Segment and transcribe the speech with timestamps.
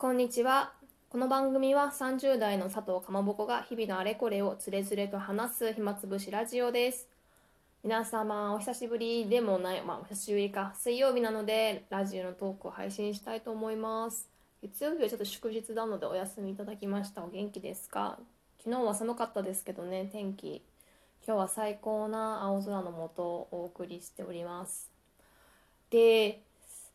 [0.00, 0.74] こんにちは。
[1.08, 7.08] この番組は30代の佐藤かまぼこが日々のあれこれをつれづれと話す暇つぶしラジオです。
[7.82, 10.72] 皆様お久しぶりでもない、まあお久しぶりか。
[10.76, 14.28] 水曜日なのでラジオのトークを配信したいと思います。
[14.62, 17.24] 月曜日はちょっと祝日なのでお休みいただきました。
[17.24, 18.20] お元気ですか？
[18.62, 20.62] 昨日は寒かったですけどね、天気。
[21.26, 24.92] 今日は最高な青空の下お送りしております。
[25.90, 26.44] で、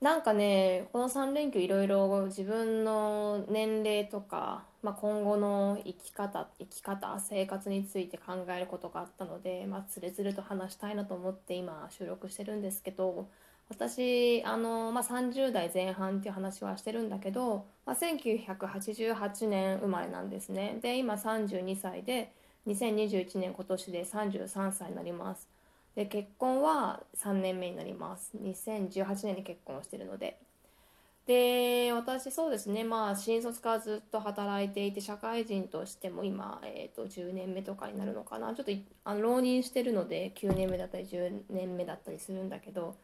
[0.00, 13.30] なんかね、この3連休いろいろ自分の年齢とか、まあ、今後の生き方、生き方、生活について考えることがあったので、まあ、つれつれと話したいなと思って今収録してるんですけど、
[13.70, 20.78] 私、あの、まあ、30代前半っていう話はしてるんだけど、まあ、1988年生まれなんですね。
[20.82, 22.32] で、今32歳で、
[22.66, 25.55] 2021年今年で33歳になります。
[25.96, 28.30] で結婚は3年目になります。
[28.36, 30.38] 2018年に結婚してるので。
[31.26, 32.84] で私そうですね。
[32.84, 38.54] まあ新卒からずっと働いていて社会人としても今、えー、と10年目とかになるのかな。
[38.54, 38.72] ちょっと
[39.04, 42.94] あの浪人してるので9年目だったり10年目だったりするんだけど。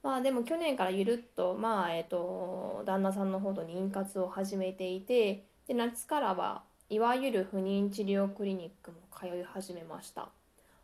[0.00, 10.30] まあでも去年からゆるっとまあえっ、ー、と旦那さんの方と妊活を始めていてで夏からはいわゆる不妊治療クリニックも通い始めました。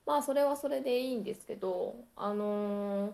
[0.06, 3.12] まあそれはそれでいいんですけどあのー、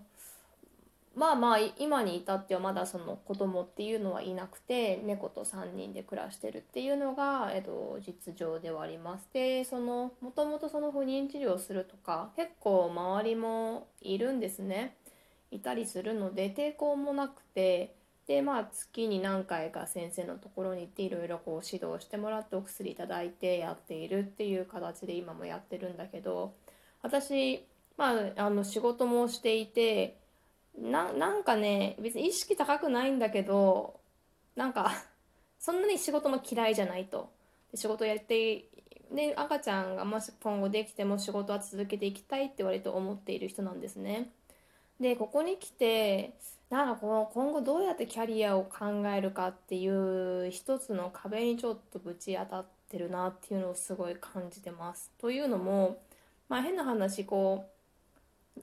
[1.15, 14.97] まあまあ今に至ってはまだその子供っていうのはいなくて猫と3人で暮らしてるっていうのが、えっと、実情ではありますでそのもともとその不妊治療するとか結構周りもいるんですね。
[15.53, 17.95] いたりするので抵抗もなくて
[18.27, 26.55] でまあ月に何回か先生のところに行っていろいろこう指導してもらってお薬いただいてやっているっていう形で今もやってるんだけど
[27.03, 27.65] 私、
[27.97, 30.17] まあ、あの仕事もしていて
[30.79, 34.01] ななんかね別に意識高くないんだけど
[34.57, 34.93] なんか
[35.59, 37.31] そんなに仕事も嫌いじゃないと。
[37.71, 38.65] で仕事やって
[39.13, 44.31] で赤ちゃんがもし今後できても仕事は続けていきたいって割と思っている人なんですね。
[45.01, 46.35] でここに来て
[46.69, 55.11] なんかこの今後どうやってキャリアを考えるかっていう一つの壁にちょっとぶち当たってるなっていうのをすごい感じてます。
[55.19, 55.99] というのも
[56.51, 57.65] まあ、変な話こ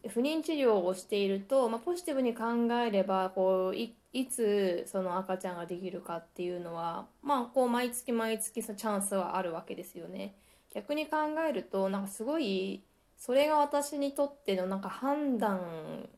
[0.05, 2.45] う不妊治療をしていると、まあ、ポジティブに考
[2.85, 3.95] えればこうい
[4.27, 10.35] つその赤ちゃんができるかっていうのは、まあ、こう毎月毎月そのチャンスはあるわけですよね。
[10.75, 11.17] 逆に考
[11.49, 12.83] えるとなんかすごい
[13.17, 16.09] それが私にとってのなんか判断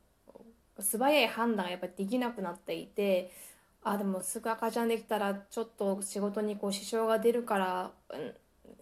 [0.79, 3.31] 素早い判断がやっぱりできなくなっていて
[3.83, 7.91] あでもすぐ赤ちゃんできたらちょっと仕事にこう支障が出るから、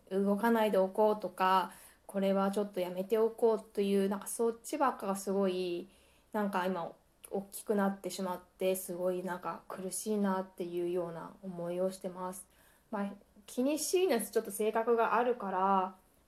[0.09, 1.71] うん、動かないでおこうとか
[2.07, 5.87] これはちょっとやめておこうというなんかそっちばっかがすごい
[6.33, 6.89] なんか今
[7.29, 12.45] 大きくなってしまってすごいなんか苦しいなっていうような思いをしてます。
[12.89, 13.07] まあ、
[13.45, 15.59] 気にしいなちょっと性格があるから、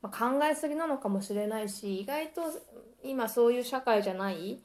[0.02, 2.42] まあ、考えすぎなのかもしれないし意外と
[3.02, 4.60] 今そういう社会じゃない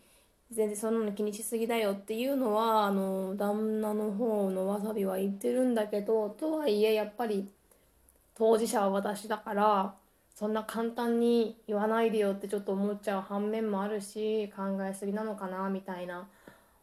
[0.51, 7.49] 全然そんなの気にしすぎだよっていうのはあの旦那の方のわさびは言ってるんだけどとはいえやっぱり
[8.35, 9.95] 当事者は私だから
[10.35, 16.27] そんな簡単に言わないでよってちょっと思っちゃう反面もあるし考えすぎなのかなみたいな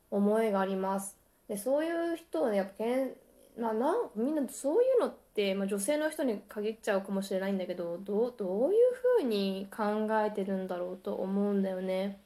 [0.09, 1.17] 思いがあります。
[1.49, 3.11] でそういう人はねやっぱけん、
[3.59, 8.77] まあ、なみんなそういうのって、まあ、女性の人に限っちゃうかもしれないんだけどどうどういう
[9.19, 12.21] ふうに考えてるんだろうと思うんだよね。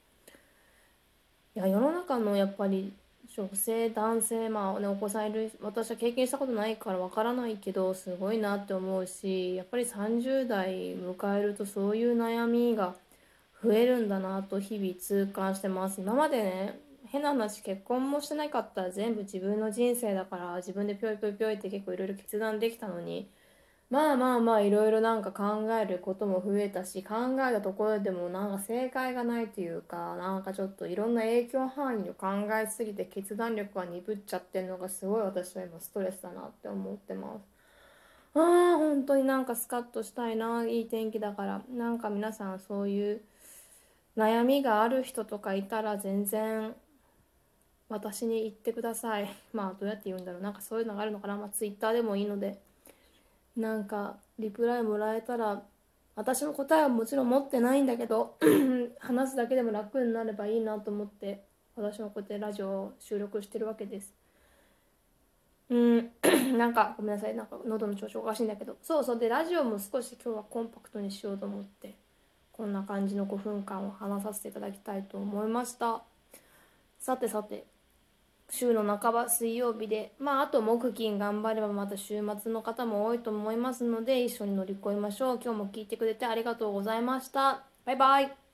[1.56, 2.94] いや世の中のやっぱり
[3.38, 12.96] 女性男性まあねお子さんいる私は経験したことないからわからないけどすごいなって思うしやっぱり30代迎えるとそういう悩みが
[13.62, 16.00] 増えるんだなと日々痛感してます。
[16.00, 23.30] 今までね変な話結婚もしてなかったら全部自分の人生だから自分でぴょいぴょいぴょいって結構いろいろ決断できたのに
[23.90, 27.16] まあまあまあいろいろなんか考えることも増えたし考
[27.48, 32.28] えたところでもなんか正解がないというかなんかちょっといろんな影響範囲を考
[32.62, 37.46] えすぎて決断力が鈍っちゃってるのがすごい私は今ストレスだなって思ってます。
[38.34, 41.62] あー本当になんかスカッとしたいないい天気だから。
[41.70, 43.22] なんか皆さんそういう
[44.18, 46.76] 悩みがある人とかいたら全然
[47.90, 49.30] 私に言ってください。
[49.54, 50.42] まあどうやって言うんだろう。
[50.42, 51.38] なんかそういうのがあるのかな。
[51.38, 52.60] まあツイッターでもいいので。
[53.56, 55.64] なんかリプライもらえたら
[56.16, 58.38] 私の答えはもちろん持ってないんだけど
[59.00, 61.44] 話すだけでも楽になればいいなと思って
[61.76, 64.14] 私もこうやってラジオを収録してるわけです。
[65.70, 66.12] うん
[66.58, 67.36] なんかごめんなさい。
[67.36, 68.78] なんか喉の調子おかしいんだけど。
[68.82, 69.20] そうそう。
[69.20, 71.96] でラジオも少し今日はコンパクトにしようと思って
[72.54, 76.04] こんな感じの5分間を話させていただきたいと思いました。
[77.00, 77.75] さてさて。
[78.50, 85.40] 週の半ば水曜日でまああと木金頑張ればまた週末の方も多いと思いますので一緒に乗り越えましょう。
[85.44, 87.64] 今日も聞いてくれてありがとうございました。
[87.86, 88.45] バイバイ。